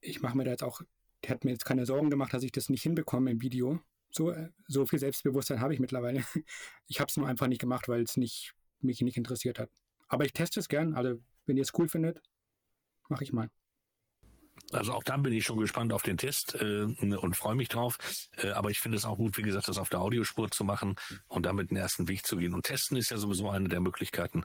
[0.00, 0.80] Ich mache mir da jetzt auch,
[1.26, 3.80] der mir jetzt keine Sorgen gemacht, dass ich das nicht hinbekomme im Video.
[4.12, 6.24] So, äh, so viel Selbstbewusstsein habe ich mittlerweile.
[6.86, 9.70] Ich habe es nur einfach nicht gemacht, weil es nicht, mich nicht interessiert hat.
[10.08, 10.94] Aber ich teste es gern.
[10.94, 12.20] Also, wenn ihr es cool findet,
[13.08, 13.48] mache ich mal.
[14.72, 17.98] Also auch da bin ich schon gespannt auf den Test äh, und freue mich drauf.
[18.36, 20.96] Äh, aber ich finde es auch gut, wie gesagt, das auf der Audiospur zu machen
[21.28, 22.54] und damit den ersten Weg zu gehen.
[22.54, 24.44] Und testen ist ja sowieso eine der Möglichkeiten,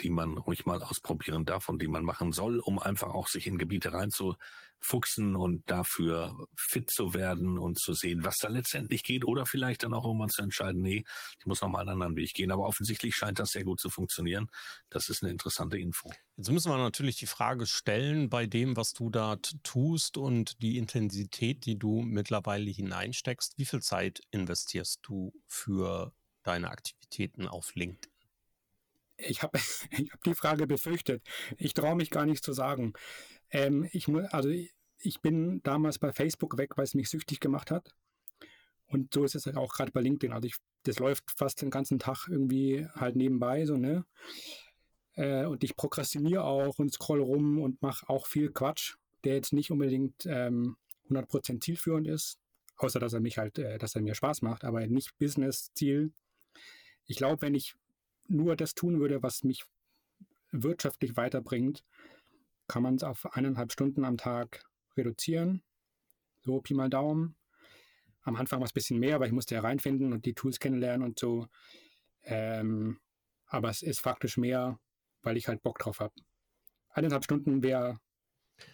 [0.00, 3.46] die man ruhig mal ausprobieren darf und die man machen soll, um einfach auch sich
[3.46, 4.36] in Gebiete reinzu,
[4.80, 9.82] fuchsen und dafür fit zu werden und zu sehen, was da letztendlich geht oder vielleicht
[9.82, 11.04] dann auch irgendwann zu entscheiden, nee,
[11.38, 12.50] ich muss nochmal einen anderen Weg gehen.
[12.50, 14.48] Aber offensichtlich scheint das sehr gut zu funktionieren.
[14.90, 16.12] Das ist eine interessante Info.
[16.36, 20.76] Jetzt müssen wir natürlich die Frage stellen, bei dem, was du da tust und die
[20.76, 26.12] Intensität, die du mittlerweile hineinsteckst, wie viel Zeit investierst du für
[26.42, 28.12] deine Aktivitäten auf LinkedIn?
[29.18, 29.58] Ich habe
[29.90, 31.22] ich hab die Frage befürchtet.
[31.56, 32.92] Ich traue mich gar nicht zu sagen.
[33.50, 34.50] Ähm, ich, also
[34.98, 37.94] ich bin damals bei Facebook weg, weil es mich süchtig gemacht hat.
[38.88, 40.32] Und so ist es auch gerade bei LinkedIn.
[40.32, 44.04] Also ich, das läuft fast den ganzen Tag irgendwie halt nebenbei, so, ne?
[45.14, 49.52] Äh, und ich prokrastiniere auch und scroll rum und mache auch viel Quatsch, der jetzt
[49.52, 50.76] nicht unbedingt ähm,
[51.10, 52.38] 100% zielführend ist.
[52.76, 56.12] Außer, dass er mich halt, äh, dass er mir Spaß macht, aber nicht Business-Ziel.
[57.06, 57.74] Ich glaube, wenn ich
[58.28, 59.64] nur das tun würde, was mich
[60.52, 61.84] wirtschaftlich weiterbringt,
[62.68, 64.64] kann man es auf eineinhalb Stunden am Tag
[64.96, 65.62] reduzieren.
[66.42, 67.36] So Pi mal Daumen.
[68.22, 70.58] Am Anfang war es ein bisschen mehr, aber ich musste ja reinfinden und die Tools
[70.58, 71.46] kennenlernen und so.
[72.22, 72.98] Ähm,
[73.46, 74.80] aber es ist faktisch mehr,
[75.22, 76.14] weil ich halt Bock drauf habe.
[76.88, 78.00] Eineinhalb Stunden wäre,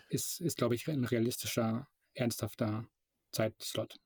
[0.08, 2.86] ist, ist glaube ich, ein realistischer, ernsthafter
[3.32, 3.96] Zeitslot.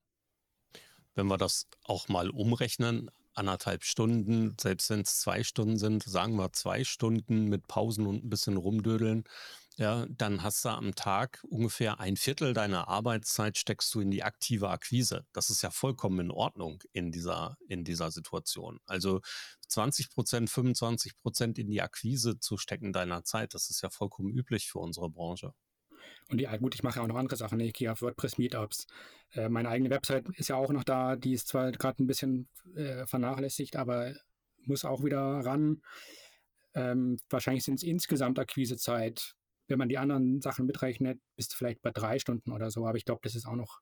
[1.14, 6.36] Wenn wir das auch mal umrechnen, anderthalb Stunden, selbst wenn es zwei Stunden sind, sagen
[6.36, 9.24] wir zwei Stunden mit Pausen und ein bisschen rumdödeln,
[9.78, 14.22] ja, dann hast du am Tag ungefähr ein Viertel deiner Arbeitszeit steckst du in die
[14.22, 15.26] aktive Akquise.
[15.32, 18.80] Das ist ja vollkommen in Ordnung in dieser, in dieser Situation.
[18.86, 19.20] Also
[19.68, 24.30] 20 Prozent, 25 Prozent in die Akquise zu stecken deiner Zeit, das ist ja vollkommen
[24.30, 25.52] üblich für unsere Branche.
[26.28, 27.60] Und ja, gut, ich mache ja auch noch andere Sachen.
[27.60, 28.86] Ich gehe auf WordPress Meetups.
[29.32, 31.16] Äh, meine eigene Website ist ja auch noch da.
[31.16, 34.14] Die ist zwar gerade ein bisschen äh, vernachlässigt, aber
[34.64, 35.82] muss auch wieder ran.
[36.74, 39.34] Ähm, wahrscheinlich sind es insgesamt Akquisezeit
[39.68, 42.86] wenn man die anderen Sachen mitrechnet, bist du vielleicht bei drei Stunden oder so.
[42.86, 43.80] Aber ich glaube, das ist auch noch,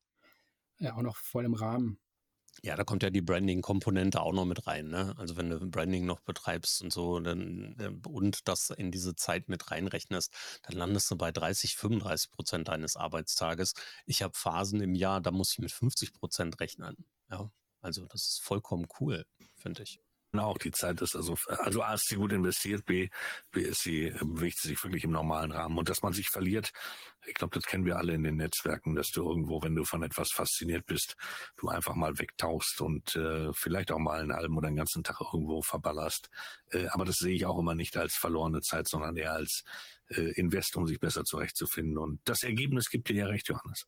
[0.79, 1.99] äh, auch noch voll im Rahmen.
[2.63, 4.89] Ja, da kommt ja die Branding-Komponente auch noch mit rein.
[4.89, 5.15] Ne?
[5.19, 9.49] Also wenn du Branding noch betreibst und so dann, äh, und das in diese Zeit
[9.49, 13.75] mit reinrechnest, dann landest du bei 30, 35 Prozent deines Arbeitstages.
[14.07, 16.97] Ich habe Phasen im Jahr, da muss ich mit 50 Prozent rechnen.
[17.31, 19.25] Ja, also das ist vollkommen cool,
[19.57, 20.04] finde ich
[20.41, 23.09] auch die Zeit ist also, also A ist sie gut investiert, B,
[23.51, 25.79] B ist sie, bewegt sie sich wirklich im normalen Rahmen.
[25.79, 26.73] Und dass man sich verliert,
[27.27, 30.03] ich glaube, das kennen wir alle in den Netzwerken, dass du irgendwo, wenn du von
[30.03, 31.17] etwas fasziniert bist,
[31.57, 35.21] du einfach mal wegtauchst und äh, vielleicht auch mal einen halben oder einen ganzen Tag
[35.21, 36.29] irgendwo verballerst.
[36.71, 39.65] Äh, aber das sehe ich auch immer nicht als verlorene Zeit, sondern eher als
[40.09, 41.99] äh, Invest, um sich besser zurechtzufinden.
[41.99, 43.87] Und das Ergebnis gibt dir ja recht, Johannes.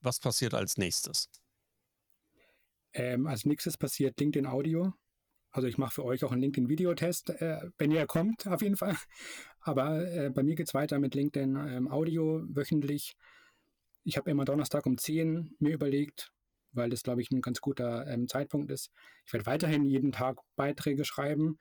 [0.00, 1.28] Was passiert als nächstes?
[2.92, 4.92] Ähm, als nächstes passiert LinkedIn Audio.
[5.58, 8.94] Also ich mache für euch auch einen LinkedIn-Videotest, äh, wenn ihr kommt, auf jeden Fall.
[9.60, 13.16] Aber äh, bei mir geht es weiter mit LinkedIn ähm, Audio wöchentlich.
[14.04, 16.30] Ich habe immer Donnerstag um 10 mir überlegt,
[16.70, 18.92] weil das, glaube ich, ein ganz guter ähm, Zeitpunkt ist.
[19.26, 21.58] Ich werde weiterhin jeden Tag Beiträge schreiben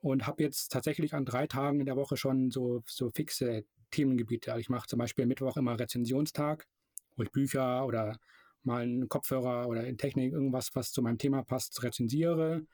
[0.00, 3.62] und habe jetzt tatsächlich an drei Tagen in der Woche schon so, so fixe
[3.92, 4.50] Themengebiete.
[4.50, 6.66] Also ich mache zum Beispiel Mittwoch immer Rezensionstag,
[7.14, 8.18] wo ich Bücher oder
[8.64, 12.66] mal einen Kopfhörer oder in Technik irgendwas, was zu meinem Thema passt, rezensiere.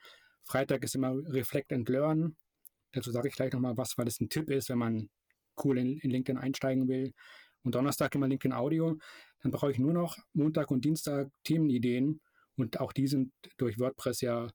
[0.47, 2.35] Freitag ist immer Reflect and Learn.
[2.93, 5.09] Dazu sage ich gleich nochmal was, weil das ein Tipp ist, wenn man
[5.63, 7.13] cool in, in LinkedIn einsteigen will.
[7.63, 8.97] Und Donnerstag immer LinkedIn Audio.
[9.41, 12.21] Dann brauche ich nur noch Montag und Dienstag Themenideen.
[12.55, 14.49] Und auch die sind durch WordPress ja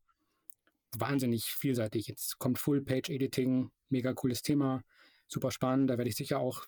[0.97, 2.07] wahnsinnig vielseitig.
[2.09, 4.83] Jetzt kommt Full-Page-Editing, mega cooles Thema,
[5.29, 5.91] super spannend.
[5.91, 6.67] Da werde ich sicher auch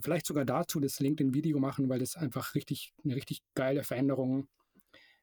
[0.00, 4.48] vielleicht sogar dazu das LinkedIn-Video machen, weil das einfach richtig eine richtig geile Veränderung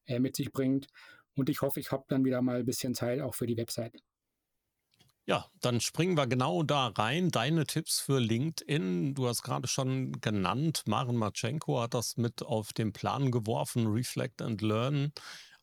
[0.05, 0.87] äh, mit sich bringt.
[1.35, 4.01] Und ich hoffe, ich habe dann wieder mal ein bisschen Zeit auch für die Website.
[5.27, 7.31] Ja, dann springen wir genau da rein.
[7.31, 9.15] Deine Tipps für LinkedIn.
[9.15, 14.43] Du hast gerade schon genannt, Maren Matschenko hat das mit auf den Plan geworfen, Reflect
[14.43, 15.13] and Learn.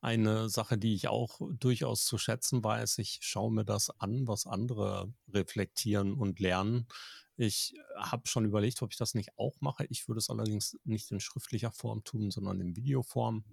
[0.00, 2.98] Eine Sache, die ich auch durchaus zu schätzen weiß.
[2.98, 6.88] Ich schaue mir das an, was andere reflektieren und lernen.
[7.36, 9.86] Ich habe schon überlegt, ob ich das nicht auch mache.
[9.90, 13.44] Ich würde es allerdings nicht in schriftlicher Form tun, sondern in Videoform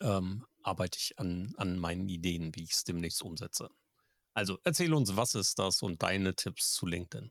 [0.00, 3.70] ähm, arbeite ich an, an meinen Ideen, wie ich es demnächst umsetze.
[4.34, 7.30] Also erzähl uns, was ist das und deine Tipps zu LinkedIn?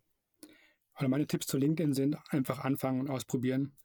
[0.94, 3.78] Also meine Tipps zu LinkedIn sind einfach anfangen und ausprobieren.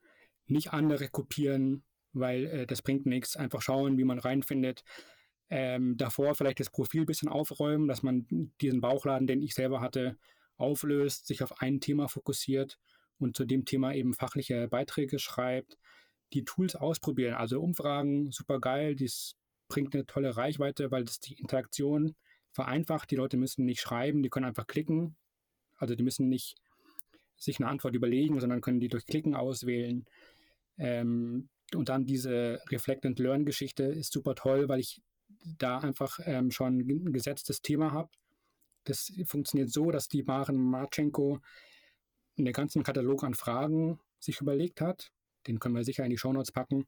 [0.47, 3.37] Nicht andere kopieren, weil äh, das bringt nichts.
[3.37, 4.85] Einfach schauen, wie man reinfindet.
[5.49, 8.27] Ähm, davor vielleicht das Profil ein bisschen aufräumen, dass man
[8.61, 10.19] diesen Bauchladen, den ich selber hatte,
[10.57, 12.79] auflöst, sich auf ein Thema fokussiert
[13.19, 15.79] und zu dem Thema eben fachliche Beiträge schreibt
[16.33, 17.35] die Tools ausprobieren.
[17.35, 19.37] Also Umfragen, super geil, dies
[19.69, 22.15] bringt eine tolle Reichweite, weil das die Interaktion
[22.53, 23.11] vereinfacht.
[23.11, 25.17] Die Leute müssen nicht schreiben, die können einfach klicken.
[25.77, 26.57] Also die müssen nicht
[27.37, 30.05] sich eine Antwort überlegen, sondern können die durch Klicken auswählen.
[30.79, 35.03] Ähm, und dann diese Reflect and Learn Geschichte ist super toll, weil ich
[35.59, 38.11] da einfach ähm, schon ein gesetztes Thema habe.
[38.85, 41.41] Das funktioniert so, dass die Maren Marchenko
[42.39, 45.11] einen ganzen Katalog an Fragen sich überlegt hat.
[45.47, 46.87] Den können wir sicher in die Shownotes packen,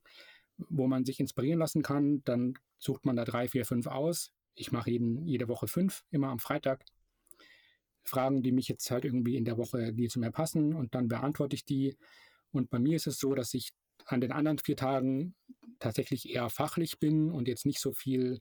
[0.57, 2.23] wo man sich inspirieren lassen kann.
[2.25, 4.33] Dann sucht man da drei, vier, fünf aus.
[4.55, 6.85] Ich mache jeden, jede Woche fünf, immer am Freitag.
[8.05, 11.09] Fragen, die mich jetzt halt irgendwie in der Woche, die zu mir passen und dann
[11.09, 11.97] beantworte ich die.
[12.53, 13.73] Und bei mir ist es so, dass ich
[14.07, 15.35] an den anderen vier Tagen
[15.79, 18.41] tatsächlich eher fachlich bin und jetzt nicht so viel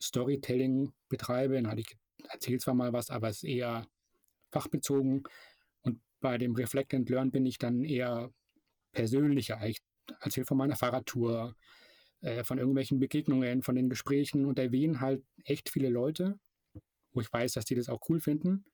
[0.00, 1.60] Storytelling betreibe.
[1.60, 1.96] Dann ich
[2.28, 3.86] erzähle zwar mal was, aber es ist eher
[4.50, 5.24] fachbezogen.
[5.82, 8.30] Und bei dem Reflect and Learn bin ich dann eher
[8.94, 9.60] persönlicher.
[9.66, 9.78] Ich
[10.20, 11.54] erzähle von meiner Fahrradtour,
[12.20, 16.38] äh, von irgendwelchen Begegnungen, von den Gesprächen und erwähne halt echt viele Leute,
[17.12, 18.64] wo ich weiß, dass die das auch cool finden.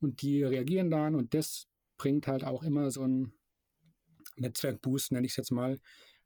[0.00, 3.32] Und die reagieren dann und das bringt halt auch immer so ein
[4.36, 5.80] Netzwerkboost, nenne ich es jetzt mal,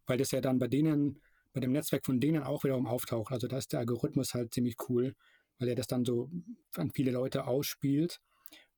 [0.07, 1.21] weil das ja dann bei denen,
[1.53, 3.33] bei dem Netzwerk von denen auch wiederum auftaucht.
[3.33, 5.15] Also da ist der Algorithmus halt ziemlich cool,
[5.59, 6.31] weil er das dann so
[6.77, 8.21] an viele Leute ausspielt.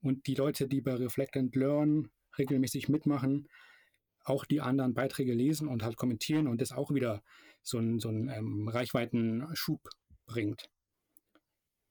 [0.01, 3.49] Und die Leute, die bei Reflect and Learn regelmäßig mitmachen,
[4.25, 7.23] auch die anderen Beiträge lesen und halt kommentieren und das auch wieder
[7.63, 9.89] so einen, so einen ähm, Reichweiten-Schub
[10.27, 10.69] bringt.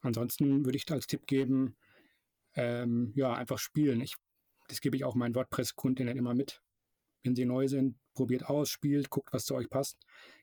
[0.01, 1.75] Ansonsten würde ich als Tipp geben,
[2.55, 4.01] ähm, ja, einfach spielen.
[4.01, 4.15] Ich,
[4.67, 6.61] das gebe ich auch meinen WordPress-Kundinnen immer mit.
[7.23, 9.97] Wenn sie neu sind, probiert aus, spielt, guckt, was zu euch passt.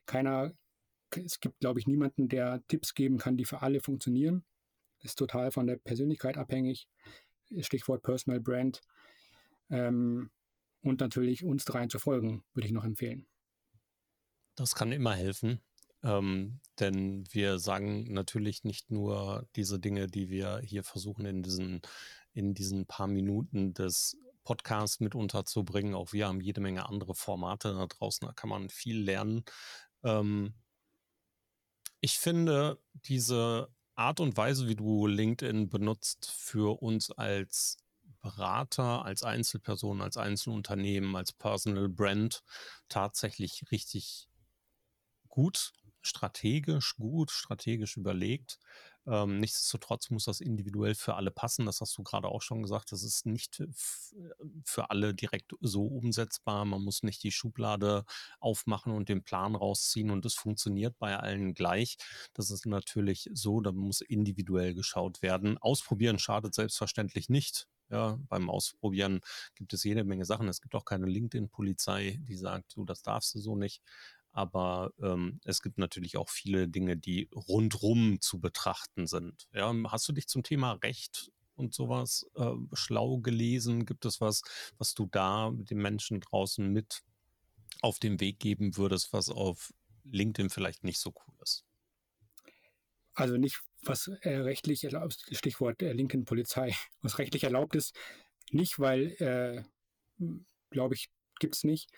[0.05, 0.53] Keiner,
[1.11, 4.45] es gibt, glaube ich, niemanden, der Tipps geben kann, die für alle funktionieren.
[5.01, 6.87] Das ist total von der Persönlichkeit abhängig.
[7.59, 8.81] Stichwort Personal Brand.
[9.69, 10.29] Ähm,
[10.81, 13.27] und natürlich uns dreien zu folgen, würde ich noch empfehlen.
[14.55, 15.61] Das kann immer helfen.
[16.01, 21.81] Ähm, denn wir sagen natürlich nicht nur diese Dinge, die wir hier versuchen in diesen,
[22.33, 25.93] in diesen paar Minuten des Podcasts mit unterzubringen.
[25.93, 29.43] Auch wir haben jede Menge andere Formate da draußen, da kann man viel lernen.
[30.03, 30.53] Ähm,
[32.01, 37.77] ich finde diese Art und Weise, wie du LinkedIn benutzt, für uns als
[38.21, 42.43] Berater, als Einzelperson, als Einzelunternehmen, als Personal Brand
[42.89, 44.27] tatsächlich richtig
[45.29, 48.59] gut strategisch gut, strategisch überlegt.
[49.07, 51.65] Ähm, nichtsdestotrotz muss das individuell für alle passen.
[51.65, 52.91] Das hast du gerade auch schon gesagt.
[52.91, 53.63] Das ist nicht
[54.63, 56.65] für alle direkt so umsetzbar.
[56.65, 58.05] Man muss nicht die Schublade
[58.39, 61.97] aufmachen und den Plan rausziehen und es funktioniert bei allen gleich.
[62.33, 65.57] Das ist natürlich so, da muss individuell geschaut werden.
[65.57, 67.67] Ausprobieren schadet selbstverständlich nicht.
[67.89, 69.21] Ja, beim Ausprobieren
[69.55, 70.47] gibt es jede Menge Sachen.
[70.47, 73.81] Es gibt auch keine LinkedIn-Polizei, die sagt, du, das darfst du so nicht
[74.31, 79.47] aber ähm, es gibt natürlich auch viele Dinge, die rundrum zu betrachten sind.
[79.53, 83.85] Ja, hast du dich zum Thema Recht und sowas äh, schlau gelesen?
[83.85, 84.43] Gibt es was,
[84.77, 87.01] was du da den Menschen draußen mit
[87.81, 89.73] auf den Weg geben würdest, was auf
[90.03, 91.65] LinkedIn vielleicht nicht so cool ist?
[93.19, 97.93] Also nicht, was äh, rechtlich erlaubt, Stichwort äh, LinkedIn Polizei, was rechtlich erlaubt ist,
[98.51, 99.63] nicht, weil, äh,
[100.69, 101.89] glaube ich, gibt es nicht.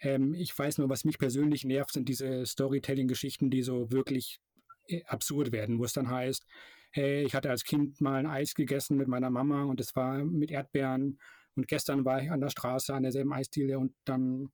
[0.00, 4.40] Ähm, ich weiß nur, was mich persönlich nervt, sind diese Storytelling-Geschichten, die so wirklich
[4.88, 6.44] äh, absurd werden, wo es dann heißt,
[6.90, 10.22] hey, ich hatte als Kind mal ein Eis gegessen mit meiner Mama und es war
[10.22, 11.18] mit Erdbeeren
[11.56, 14.50] und gestern war ich an der Straße an derselben Eisdiele und dann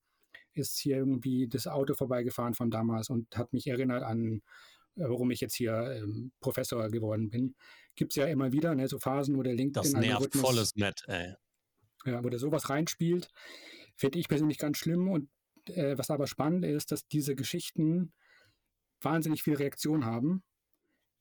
[0.53, 4.43] ist hier irgendwie das Auto vorbeigefahren von damals und hat mich erinnert an,
[4.97, 7.55] warum ich jetzt hier ähm, Professor geworden bin.
[7.95, 11.05] Gibt es ja immer wieder, ne, so Phasen, wo der LinkedIn Das nervt volles Met,
[11.07, 11.35] ey.
[12.05, 13.31] Ja, wo der sowas reinspielt.
[13.97, 15.09] Finde ich persönlich ganz schlimm.
[15.09, 15.29] Und
[15.69, 18.13] äh, was aber spannend ist, dass diese Geschichten
[19.01, 20.43] wahnsinnig viel Reaktion haben.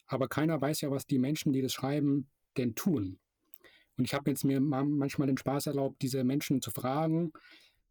[0.07, 3.19] Aber keiner weiß ja, was die Menschen, die das schreiben, denn tun.
[3.97, 7.31] Und ich habe jetzt mir manchmal den Spaß erlaubt, diese Menschen zu fragen,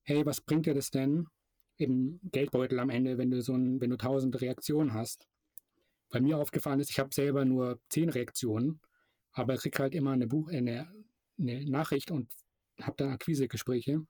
[0.03, 1.27] hey, was bringt dir das denn
[1.77, 5.27] im Geldbeutel am Ende, wenn du so ein, wenn du tausend Reaktionen hast?
[6.13, 8.81] Bei mir aufgefallen ist, ich habe selber nur zehn Reaktionen,
[9.33, 10.87] aber kriege halt immer eine, Buch, eine,
[11.39, 12.29] eine Nachricht und
[12.81, 14.07] habe dann Akquisegespräche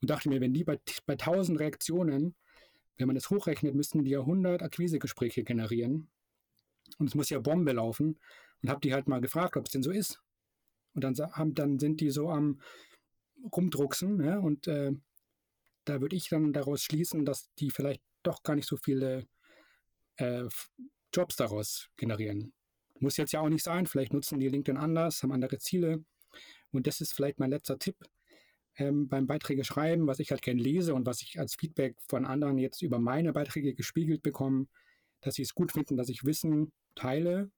[0.00, 2.36] und dachte mir, wenn die bei, bei 1000 Reaktionen,
[2.96, 6.08] wenn man das hochrechnet, müssten die ja 100 Akquisegespräche generieren.
[6.98, 8.20] Und es muss ja Bombe laufen.
[8.62, 10.22] Und habe die halt mal gefragt, ob es denn so ist.
[10.94, 12.60] Und dann, haben, dann sind die so am
[13.50, 14.16] rumdrucksen.
[14.18, 14.40] Ne?
[14.40, 14.92] Und äh,
[15.84, 19.26] da würde ich dann daraus schließen, dass die vielleicht doch gar nicht so viele
[20.16, 20.44] äh,
[21.14, 22.52] Jobs daraus generieren.
[22.98, 23.86] Muss jetzt ja auch nicht sein.
[23.86, 26.04] Vielleicht nutzen die LinkedIn anders, haben andere Ziele.
[26.70, 27.96] Und das ist vielleicht mein letzter Tipp
[28.76, 32.24] ähm, beim Beiträge schreiben, was ich halt gerne lese und was ich als Feedback von
[32.24, 34.66] anderen jetzt über meine Beiträge gespiegelt bekomme,
[35.20, 37.50] dass sie es gut finden, dass ich Wissen teile,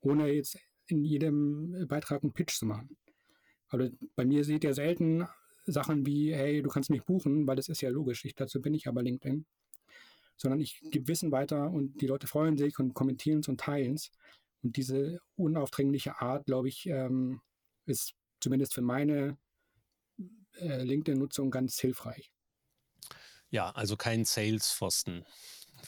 [0.00, 2.96] ohne jetzt in jedem Beitrag einen Pitch zu machen.
[3.68, 5.26] Also bei mir seht ihr selten
[5.66, 8.74] Sachen wie, hey, du kannst mich buchen, weil das ist ja logisch, ich, dazu bin
[8.74, 9.44] ich aber LinkedIn.
[10.38, 13.94] Sondern ich gebe Wissen weiter und die Leute freuen sich und kommentieren es und teilen
[13.94, 14.10] es.
[14.62, 17.40] Und diese unaufdringliche Art, glaube ich, ähm,
[17.86, 19.36] ist zumindest für meine
[20.56, 22.32] äh, LinkedIn-Nutzung ganz hilfreich.
[23.50, 25.24] Ja, also kein Sales-Pfosten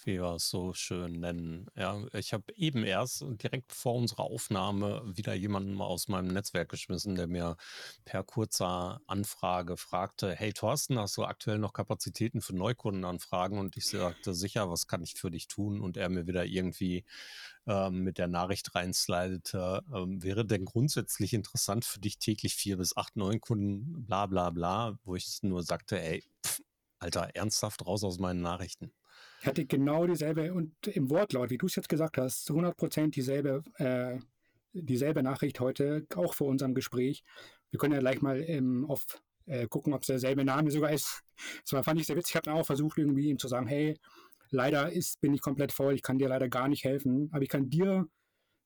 [0.07, 1.67] wie wir es so schön nennen.
[1.77, 7.15] Ja, ich habe eben erst direkt vor unserer Aufnahme wieder jemanden aus meinem Netzwerk geschmissen,
[7.15, 7.57] der mir
[8.05, 13.59] per kurzer Anfrage fragte, hey Thorsten, hast du aktuell noch Kapazitäten für Neukundenanfragen?
[13.59, 15.81] Und ich sagte, sicher, was kann ich für dich tun?
[15.81, 17.05] Und er mir wieder irgendwie
[17.67, 22.97] ähm, mit der Nachricht reinslidete, ähm, wäre denn grundsätzlich interessant für dich täglich vier bis
[22.97, 26.61] acht Neukunden, bla bla bla, wo ich nur sagte, ey, pff,
[26.99, 28.93] Alter, ernsthaft raus aus meinen Nachrichten.
[29.41, 32.77] Ich hatte genau dieselbe und im Wortlaut, wie du es jetzt gesagt hast, zu 100
[32.77, 34.19] Prozent dieselbe, äh,
[34.73, 37.25] dieselbe Nachricht heute, auch vor unserem Gespräch.
[37.71, 39.07] Wir können ja gleich mal ähm, auf
[39.47, 41.23] äh, gucken, ob es derselbe Name sogar ist.
[41.71, 42.33] Das fand ich sehr witzig.
[42.33, 43.99] Ich habe dann auch versucht, irgendwie ihm zu sagen, hey,
[44.51, 47.49] leider ist, bin ich komplett voll, ich kann dir leider gar nicht helfen, aber ich
[47.49, 48.07] kann dir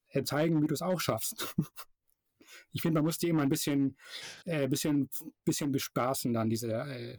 [0.08, 1.54] äh, zeigen, wie du es auch schaffst.
[2.72, 3.96] ich finde, man muss die immer ein bisschen,
[4.44, 5.08] äh, bisschen,
[5.44, 7.18] bisschen bespaßen, dann diese, äh,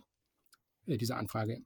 [0.88, 1.62] äh diese Anfrage.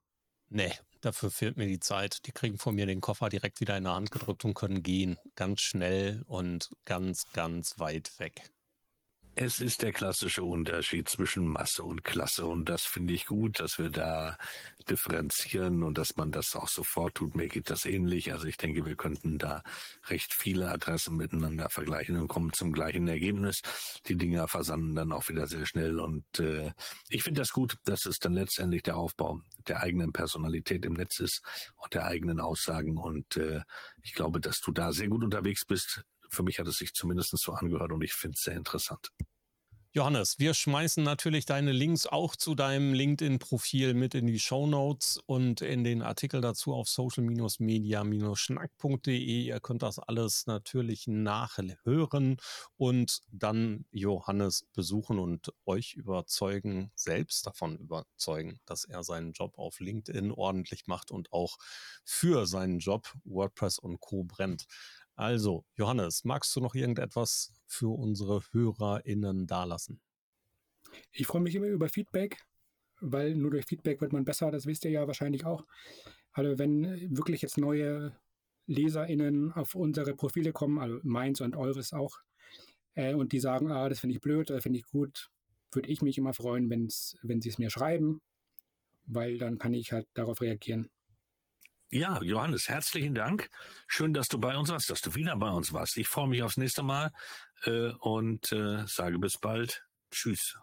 [0.49, 2.25] Nee, dafür fehlt mir die Zeit.
[2.25, 5.17] Die kriegen von mir den Koffer direkt wieder in der Hand gedrückt und können gehen.
[5.35, 8.51] Ganz schnell und ganz, ganz weit weg.
[9.41, 13.79] Es ist der klassische Unterschied zwischen Masse und Klasse und das finde ich gut, dass
[13.79, 14.37] wir da
[14.89, 17.35] differenzieren und dass man das auch sofort tut.
[17.35, 18.33] Mir geht das ähnlich.
[18.33, 19.63] Also ich denke, wir könnten da
[20.09, 23.61] recht viele Adressen miteinander vergleichen und kommen zum gleichen Ergebnis.
[24.09, 26.73] Die Dinger versanden dann auch wieder sehr schnell und äh,
[27.07, 31.21] ich finde das gut, dass es dann letztendlich der Aufbau der eigenen Personalität im Netz
[31.21, 31.43] ist
[31.77, 33.61] und der eigenen Aussagen und äh,
[34.03, 37.37] ich glaube, dass du da sehr gut unterwegs bist für mich hat es sich zumindest
[37.37, 39.11] so angehört und ich finde es sehr interessant.
[39.91, 45.19] Johannes, wir schmeißen natürlich deine Links auch zu deinem LinkedIn-Profil mit in die Show Notes
[45.25, 49.41] und in den Artikel dazu auf social-media-schnack.de.
[49.41, 52.37] Ihr könnt das alles natürlich nachhören
[52.77, 59.79] und dann Johannes besuchen und euch überzeugen, selbst davon überzeugen, dass er seinen Job auf
[59.79, 61.57] LinkedIn ordentlich macht und auch
[62.05, 64.23] für seinen Job WordPress und Co.
[64.23, 64.67] brennt.
[65.19, 69.99] Also, Johannes, magst du noch irgendetwas für unsere HörerInnen dalassen?
[71.11, 72.37] Ich freue mich immer über Feedback,
[73.01, 75.65] weil nur durch Feedback wird man besser, das wisst ihr ja wahrscheinlich auch.
[76.31, 78.17] Also wenn wirklich jetzt neue
[78.67, 82.21] LeserInnen auf unsere Profile kommen, also meins und eures auch,
[82.93, 85.27] äh, und die sagen, ah, das finde ich blöd oder finde ich gut,
[85.73, 88.21] würde ich mich immer freuen, wenn's, wenn sie es mir schreiben,
[89.05, 90.89] weil dann kann ich halt darauf reagieren.
[91.91, 93.49] Ja, Johannes, herzlichen Dank.
[93.87, 95.97] Schön, dass du bei uns warst, dass du wieder bei uns warst.
[95.97, 97.11] Ich freue mich aufs nächste Mal
[97.63, 99.83] äh, und äh, sage bis bald.
[100.11, 100.55] Tschüss.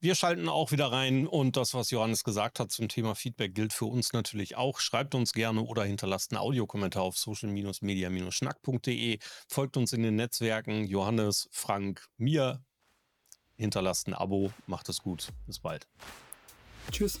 [0.00, 3.72] Wir schalten auch wieder rein und das, was Johannes gesagt hat zum Thema Feedback, gilt
[3.72, 4.80] für uns natürlich auch.
[4.80, 9.20] Schreibt uns gerne oder hinterlasst einen Audiokommentar auf social-media-schnack.de.
[9.48, 10.88] Folgt uns in den Netzwerken.
[10.88, 12.64] Johannes, Frank, mir.
[13.54, 14.52] Hinterlasst ein Abo.
[14.66, 15.28] Macht es gut.
[15.46, 15.86] Bis bald.
[16.90, 17.20] Tschüss.